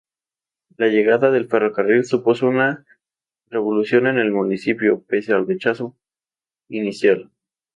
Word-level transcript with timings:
La 0.77 0.87
llegada 0.87 1.29
del 1.29 1.47
ferrocarril 1.47 2.05
supuso 2.05 2.47
una 2.47 2.87
revolución 3.51 4.07
en 4.07 4.17
el 4.17 4.31
municipio, 4.31 5.03
pese 5.03 5.31
al 5.31 5.45
rechazo 5.45 5.95
inicial. 6.69 7.29